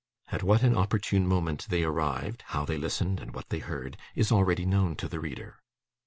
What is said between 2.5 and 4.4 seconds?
they listened, and what they heard, is